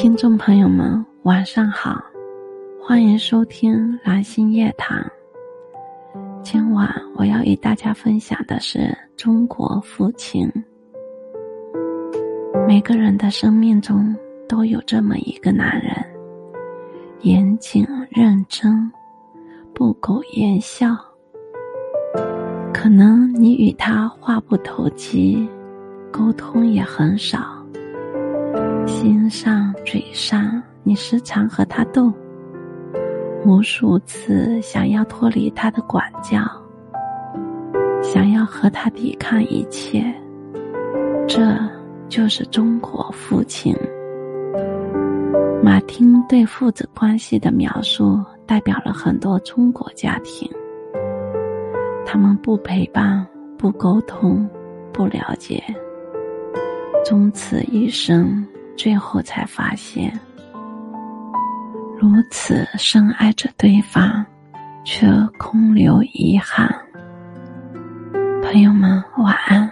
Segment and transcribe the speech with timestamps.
[0.00, 2.02] 听众朋友们，晚上好，
[2.82, 4.98] 欢迎收听蓝心夜谈。
[6.42, 10.50] 今晚我要与大家分享的是中国父亲。
[12.66, 14.16] 每个人的生命中
[14.48, 15.94] 都有这么一个男人，
[17.20, 18.90] 严谨认真，
[19.74, 20.96] 不苟言笑。
[22.72, 25.46] 可能你与他话不投机，
[26.10, 27.59] 沟通也很少。
[28.90, 32.12] 心上嘴上，你时常和他斗，
[33.46, 36.42] 无数次想要脱离他的管教，
[38.02, 40.04] 想要和他抵抗一切，
[41.28, 41.56] 这
[42.08, 43.72] 就是中国父亲。
[45.62, 50.50] 马丁对父子关系的描述，代表了很多中国家庭。
[52.04, 53.24] 他们不陪伴，
[53.56, 54.46] 不沟通，
[54.92, 55.62] 不了解，
[57.04, 58.44] 终此一生。
[58.82, 60.10] 最后才发现，
[61.98, 64.24] 如此深爱着对方，
[64.86, 65.06] 却
[65.38, 66.74] 空留遗憾。
[68.42, 69.70] 朋友们，晚安。